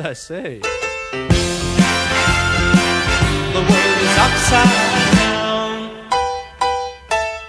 I 0.04 0.14
say. 0.14 0.60
The 3.52 3.62
world 3.68 3.98
is 4.02 4.18
upside 4.18 4.68
down. 5.16 5.90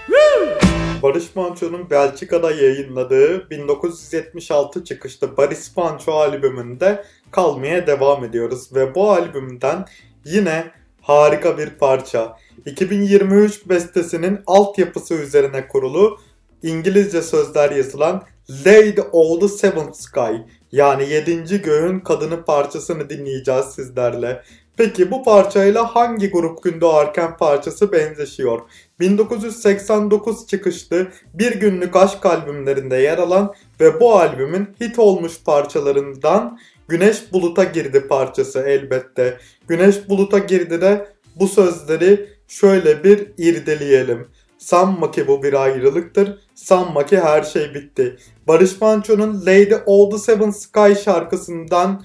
Woo! 0.06 1.02
Barış 1.02 1.36
Manço'nun 1.36 1.90
Belçika'da 1.90 2.50
yayınladığı 2.50 3.50
1976 3.50 4.84
çıkışlı 4.84 5.36
Barış 5.36 5.76
Manço 5.76 6.12
albümünde 6.12 7.04
kalmaya 7.30 7.86
devam 7.86 8.24
ediyoruz. 8.24 8.74
Ve 8.74 8.94
bu 8.94 9.10
albümden 9.10 9.84
yine 10.24 10.70
harika 11.00 11.58
bir 11.58 11.70
parça. 11.70 12.36
2023 12.66 13.68
bestesinin 13.68 14.40
altyapısı 14.46 15.14
üzerine 15.14 15.68
kurulu 15.68 16.18
İngilizce 16.62 17.22
sözler 17.22 17.70
yazılan 17.70 18.22
Lady 18.66 19.00
of 19.12 19.40
the 19.40 19.48
Seventh 19.48 19.96
Sky 19.96 20.34
yani 20.74 21.08
7. 21.10 21.62
göğün 21.62 22.00
kadını 22.00 22.44
parçasını 22.44 23.10
dinleyeceğiz 23.10 23.64
sizlerle. 23.64 24.42
Peki 24.76 25.10
bu 25.10 25.22
parçayla 25.22 25.94
hangi 25.94 26.30
grup 26.30 26.62
gün 26.62 26.80
doğarken 26.80 27.36
parçası 27.36 27.92
benzeşiyor? 27.92 28.60
1989 29.00 30.46
çıkışlı 30.46 31.08
bir 31.34 31.60
günlük 31.60 31.96
aşk 31.96 32.26
albümlerinde 32.26 32.96
yer 32.96 33.18
alan 33.18 33.54
ve 33.80 34.00
bu 34.00 34.18
albümün 34.18 34.68
hit 34.80 34.98
olmuş 34.98 35.32
parçalarından 35.44 36.58
Güneş 36.88 37.32
Bulut'a 37.32 37.64
girdi 37.64 38.08
parçası 38.08 38.60
elbette. 38.60 39.38
Güneş 39.68 40.08
Bulut'a 40.08 40.38
girdi 40.38 40.80
de 40.80 41.08
bu 41.36 41.48
sözleri 41.48 42.28
şöyle 42.48 43.04
bir 43.04 43.26
irdeleyelim. 43.38 44.28
Sanma 44.64 45.10
ki 45.10 45.28
bu 45.28 45.42
bir 45.42 45.62
ayrılıktır, 45.62 46.38
sanma 46.54 47.06
ki 47.06 47.20
her 47.20 47.42
şey 47.42 47.74
bitti. 47.74 48.16
Barış 48.48 48.80
Manço'nun 48.80 49.40
Lady 49.40 49.74
of 49.86 50.12
the 50.12 50.18
Seven 50.18 50.50
Sky 50.50 51.02
şarkısından 51.04 52.02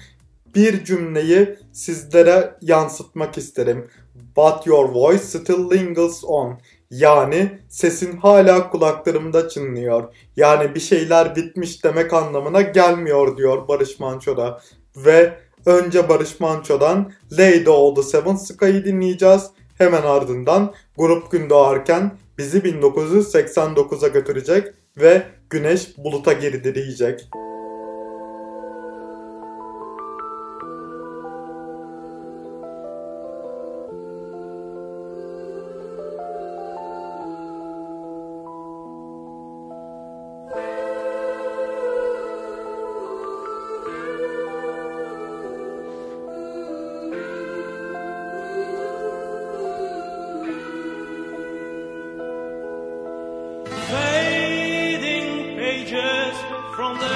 bir 0.54 0.84
cümleyi 0.84 1.56
sizlere 1.72 2.56
yansıtmak 2.62 3.38
isterim. 3.38 3.90
But 4.36 4.66
your 4.66 4.88
voice 4.88 5.22
still 5.22 5.70
lingers 5.70 6.24
on. 6.24 6.58
Yani 6.90 7.58
sesin 7.68 8.16
hala 8.16 8.70
kulaklarımda 8.70 9.48
çınlıyor. 9.48 10.14
Yani 10.36 10.74
bir 10.74 10.80
şeyler 10.80 11.36
bitmiş 11.36 11.84
demek 11.84 12.12
anlamına 12.12 12.60
gelmiyor 12.60 13.36
diyor 13.36 13.68
Barış 13.68 14.00
Manço'da. 14.00 14.60
Ve 14.96 15.32
önce 15.66 16.08
Barış 16.08 16.40
Manço'dan 16.40 17.12
Lady 17.32 17.68
of 17.68 17.96
the 17.96 18.02
Seven 18.02 18.36
Sky'ı 18.36 18.84
dinleyeceğiz. 18.84 19.42
Hemen 19.78 20.02
ardından 20.02 20.74
Grup 20.98 21.30
Gün 21.30 21.50
Doğarken 21.50 22.12
bizi 22.40 22.58
1989'a 22.58 24.08
götürecek 24.08 24.68
ve 24.96 25.22
Güneş 25.50 25.98
Bulut'a 25.98 26.32
girdi 26.32 26.74
diyecek. 26.74 27.28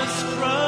cross. 0.05 0.63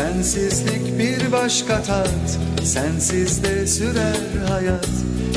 Sensizlik 0.00 0.98
bir 0.98 1.32
başka 1.32 1.82
tat 1.82 2.38
Sensiz 2.64 3.44
de 3.44 3.66
sürer 3.66 4.46
hayat. 4.48 4.88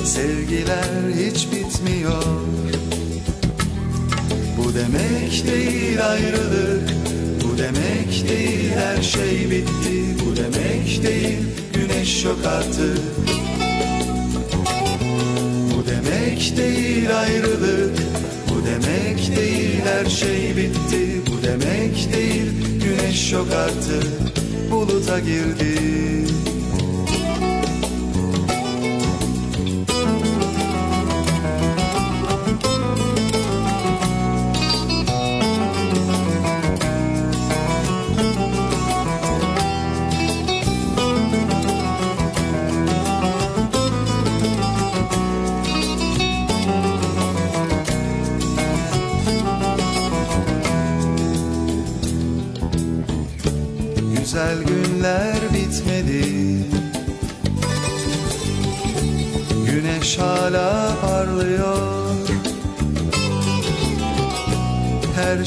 Sevgiler 0.05 0.85
hiç 1.15 1.47
bitmiyor. 1.51 2.23
Bu 4.57 4.73
demek 4.73 5.47
değil 5.47 6.09
ayrılık 6.09 6.89
Bu 7.43 7.57
demek 7.57 8.29
değil 8.29 8.71
her 8.75 9.01
şey 9.01 9.51
bitti. 9.51 10.25
Bu 10.25 10.35
demek 10.35 11.03
değil 11.03 11.39
güneş 11.73 12.25
yok 12.25 12.39
artık. 12.45 12.99
Bu 15.73 15.87
demek 15.87 16.57
değil 16.57 17.19
ayrılık 17.19 17.97
Bu 18.49 18.65
demek 18.65 19.37
değil 19.37 19.81
her 19.85 20.09
şey 20.09 20.57
bitti. 20.57 21.21
Bu 21.27 21.47
demek 21.47 22.13
değil 22.13 22.51
güneş 22.83 23.31
yok 23.31 23.47
artık 23.55 24.32
Buluta 24.93 25.19
girdi 25.19 26.22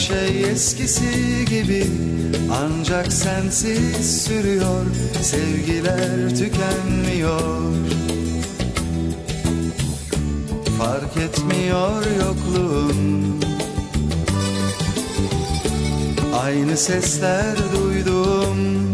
şey 0.07 0.50
eskisi 0.50 1.44
gibi 1.48 1.86
Ancak 2.52 3.12
sensiz 3.12 4.24
sürüyor 4.24 4.86
Sevgiler 5.22 6.28
tükenmiyor. 6.28 7.72
Fark 10.78 11.16
etmiyor 11.16 12.02
yokluğun 12.20 13.40
Aynı 16.44 16.76
sesler 16.76 17.57
duydum. 17.76 18.92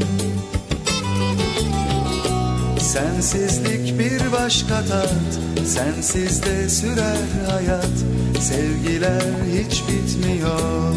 Sensizlik 2.80 3.98
bir 3.98 4.32
başka 4.32 4.84
tat 4.84 5.40
Sensiz 5.66 6.42
de 6.42 6.68
sürer 6.68 7.16
hayat 7.50 8.11
Sevgiler 8.42 9.22
hiç 9.52 9.82
bitmiyor. 9.88 10.92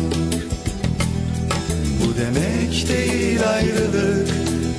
Bu 2.02 2.18
demek 2.18 2.90
değil 2.90 3.50
ayrılık 3.50 4.30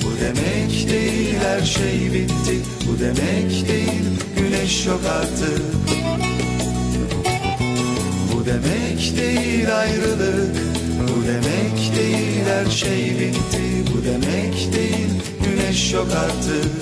Bu 0.05 0.21
demek 0.21 0.91
değil 0.91 1.35
her 1.43 1.63
şey 1.63 2.13
bitti 2.13 2.61
Bu 2.89 3.01
demek 3.01 3.69
değil 3.69 4.03
güneş 4.37 4.87
yok 4.87 5.01
artık. 5.11 5.63
Bu 8.33 8.47
demek 8.47 9.17
değil 9.17 9.79
ayrılık 9.79 10.57
Bu 11.01 11.27
demek 11.27 11.97
değil 11.97 12.45
her 12.49 12.71
şey 12.71 13.11
bitti 13.21 13.93
Bu 13.95 14.05
demek 14.05 14.73
değil 14.73 15.09
güneş 15.45 15.93
yok 15.93 16.09
artık. 16.17 16.73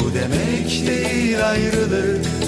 Bu 0.00 0.14
demek 0.14 0.86
değil 0.86 1.48
ayrılık 1.48 2.45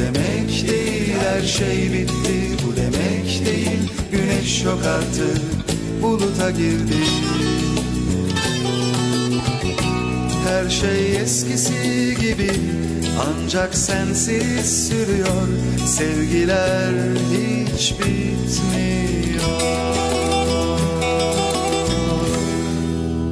demek 0.00 0.68
değil 0.68 1.14
her 1.24 1.42
şey 1.42 1.92
bitti. 1.92 2.56
Bu 2.66 2.76
demek 2.76 3.46
değil 3.46 3.90
güneş 4.12 4.64
yok 4.64 4.80
artık 4.86 5.42
Buluta 6.02 6.50
girdi. 6.50 6.96
Her 10.48 10.70
şey 10.70 11.16
eskisi 11.16 12.16
gibi 12.20 12.50
ancak 13.20 13.74
sensiz 13.74 14.88
sürüyor. 14.88 15.48
Sevgiler 15.86 16.92
hiç 17.32 17.94
bitmiyor 17.98 18.80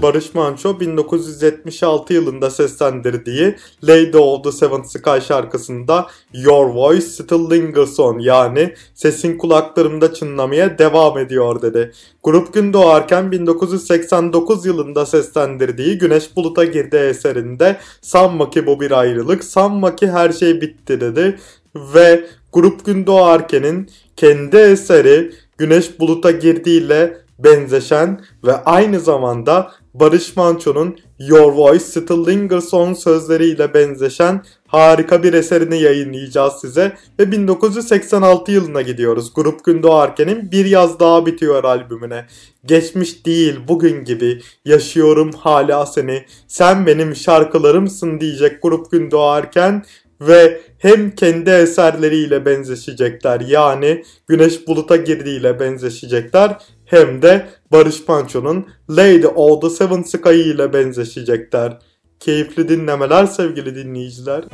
Barış 0.02 0.34
Manço 0.34 0.80
1976 0.80 2.14
yılında 2.14 2.50
seslendirdiği 2.50 3.56
Lady 3.84 4.16
of 4.16 4.44
the 4.44 4.52
Seven 4.52 4.82
Sky 4.82 5.26
şarkısında 5.28 6.06
Your 6.32 6.74
Voice 6.74 7.00
Still 7.00 7.50
Lingers 7.50 8.00
On 8.00 8.18
yani 8.18 8.74
sesin 8.94 9.38
kulaklarımda 9.38 10.14
çınlamaya 10.14 10.78
devam 10.78 11.18
ediyor 11.18 11.62
dedi. 11.62 11.92
Grup 12.22 12.54
gün 12.54 12.72
doğarken 12.72 13.32
1989 13.32 14.66
yılında 14.66 15.06
seslendirdiği 15.06 15.98
Güneş 15.98 16.36
Bulut'a 16.36 16.64
girdi 16.64 16.96
eserinde 16.96 17.76
sanma 18.02 18.50
ki 18.50 18.66
bu 18.66 18.80
bir 18.80 18.90
ayrılık, 18.90 19.44
sanma 19.44 19.96
ki 19.96 20.10
her 20.10 20.32
şey 20.32 20.60
bitti 20.60 21.00
dedi. 21.00 21.38
Ve 21.74 22.26
Grup 22.52 22.84
gün 22.84 23.06
doğarkenin 23.06 23.90
kendi 24.16 24.56
eseri 24.56 25.32
Güneş 25.58 26.00
Bulut'a 26.00 26.30
girdiğiyle 26.30 27.27
benzeşen 27.38 28.20
ve 28.44 28.56
aynı 28.64 29.00
zamanda 29.00 29.72
Barış 29.94 30.36
Manço'nun 30.36 30.98
Your 31.18 31.52
Voice 31.52 31.84
Still 31.84 32.26
Lingers 32.26 32.74
On 32.74 32.92
sözleriyle 32.92 33.74
benzeşen 33.74 34.44
harika 34.66 35.22
bir 35.22 35.32
eserini 35.32 35.80
yayınlayacağız 35.80 36.52
size 36.60 36.96
ve 37.18 37.32
1986 37.32 38.52
yılına 38.52 38.82
gidiyoruz. 38.82 39.34
Grup 39.34 39.64
Gün 39.64 39.82
Doğarken'in 39.82 40.52
Bir 40.52 40.64
Yaz 40.64 41.00
Daha 41.00 41.26
Bitiyor 41.26 41.64
albümüne. 41.64 42.26
Geçmiş 42.64 43.26
değil 43.26 43.60
bugün 43.68 44.04
gibi 44.04 44.42
yaşıyorum 44.64 45.32
hala 45.32 45.86
seni 45.86 46.24
sen 46.46 46.86
benim 46.86 47.16
şarkılarımsın 47.16 48.20
diyecek 48.20 48.62
Grup 48.62 48.90
Gün 48.90 49.10
Doğarken 49.10 49.84
ve 50.20 50.60
hem 50.78 51.10
kendi 51.10 51.50
eserleriyle 51.50 52.46
benzeşecekler 52.46 53.40
yani 53.40 54.04
Güneş 54.26 54.68
Bulut'a 54.68 54.96
girdiğiyle 54.96 55.60
benzeşecekler 55.60 56.56
hem 56.84 57.22
de 57.22 57.46
Barış 57.72 58.08
Manço'nun 58.08 58.66
Lady 58.90 59.26
of 59.34 59.62
the 59.62 59.70
Seven 59.70 60.02
Sky 60.02 60.50
ile 60.50 60.72
benzeşecekler. 60.72 61.78
Keyifli 62.20 62.68
dinlemeler 62.68 63.26
sevgili 63.26 63.74
dinleyiciler. 63.74 64.44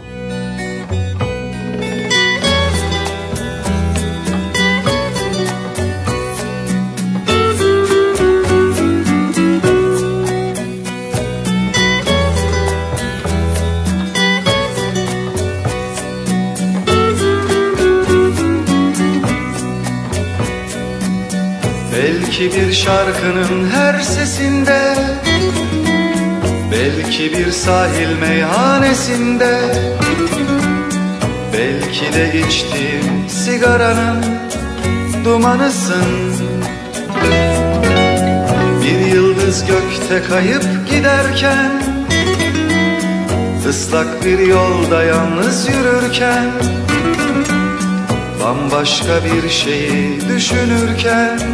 Belki 22.35 22.57
bir 22.57 22.73
şarkının 22.73 23.71
her 23.71 24.01
sesinde 24.01 24.95
Belki 26.73 27.33
bir 27.33 27.51
sahil 27.51 28.19
meyhanesinde 28.21 29.59
Belki 31.53 32.13
de 32.15 32.41
içtiğim 32.41 33.29
sigaranın 33.29 34.25
dumanısın. 35.25 36.35
Bir 38.83 39.15
yıldız 39.15 39.65
gökte 39.67 40.29
kayıp 40.29 40.65
giderken 40.91 41.83
Islak 43.71 44.25
bir 44.25 44.39
yolda 44.39 45.03
yalnız 45.03 45.69
yürürken 45.69 46.51
Bambaşka 48.41 49.21
bir 49.25 49.51
şeyi 49.51 50.21
düşünürken 50.29 51.54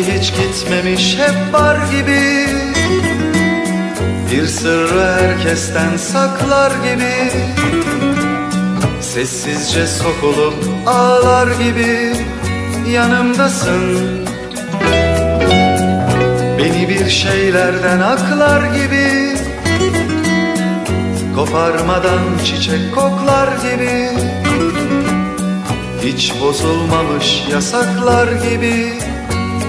Hiç 0.00 0.32
gitmemiş 0.34 1.18
hep 1.18 1.54
var 1.54 1.76
gibi. 1.90 2.46
Bir 4.30 4.46
sırrı 4.46 5.04
herkesten 5.04 5.96
saklar 5.96 6.70
gibi. 6.70 7.32
Sessizce 9.00 9.86
sokulup 9.86 10.54
ağlar 10.86 11.46
gibi. 11.46 12.12
Yanımdasın. 12.90 13.98
Beni 16.58 16.88
bir 16.88 17.10
şeylerden 17.10 18.00
aklar 18.00 18.62
gibi. 18.62 19.36
Koparmadan 21.36 22.20
çiçek 22.44 22.94
koklar 22.94 23.48
gibi. 23.48 24.10
Hiç 26.02 26.32
bozulmamış 26.40 27.42
yasaklar 27.52 28.28
gibi 28.32 29.00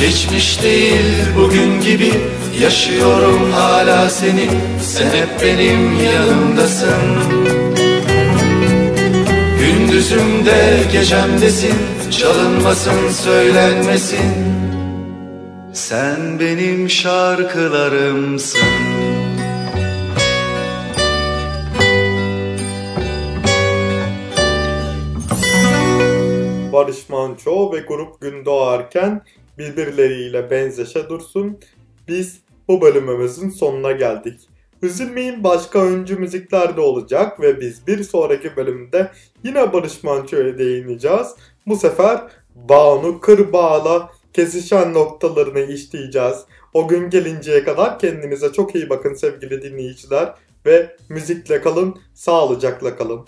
Geçmiş 0.00 0.62
değil 0.62 1.04
bugün 1.36 1.80
gibi. 1.80 2.12
Yaşıyorum 2.62 3.52
hala 3.52 4.10
seni. 4.10 4.48
Sen 4.82 5.06
hep 5.06 5.28
benim 5.42 6.04
yanımdasın. 6.04 7.00
Gündüzümde 9.60 10.80
gecemdesin. 10.92 11.74
Çalınmasın 12.10 13.10
söylenmesin. 13.10 14.34
Sen 15.72 16.40
benim 16.40 16.90
şarkılarımsın. 16.90 18.60
Barış 26.72 27.08
Manço 27.08 27.72
ve 27.72 27.78
grup 27.78 28.20
gün 28.20 28.44
doğarken 28.44 29.22
birbirleriyle 29.60 30.50
benzeşe 30.50 31.08
dursun. 31.08 31.58
Biz 32.08 32.40
bu 32.68 32.80
bölümümüzün 32.80 33.50
sonuna 33.50 33.92
geldik. 33.92 34.40
Üzülmeyin 34.82 35.44
başka 35.44 35.78
öncü 35.78 36.16
müzikler 36.16 36.76
de 36.76 36.80
olacak 36.80 37.40
ve 37.40 37.60
biz 37.60 37.86
bir 37.86 38.04
sonraki 38.04 38.56
bölümde 38.56 39.10
yine 39.44 39.72
Barış 39.72 40.02
Manço'ya 40.02 40.58
değineceğiz. 40.58 41.26
Bu 41.66 41.76
sefer 41.76 42.20
Banu 42.54 43.20
Kırbağ'la 43.20 44.10
kesişen 44.32 44.94
noktalarını 44.94 45.60
işleyeceğiz. 45.60 46.36
O 46.74 46.88
gün 46.88 47.10
gelinceye 47.10 47.64
kadar 47.64 47.98
kendinize 47.98 48.52
çok 48.52 48.74
iyi 48.74 48.90
bakın 48.90 49.14
sevgili 49.14 49.62
dinleyiciler 49.62 50.34
ve 50.66 50.96
müzikle 51.08 51.60
kalın, 51.60 52.00
sağlıcakla 52.14 52.96
kalın. 52.96 53.24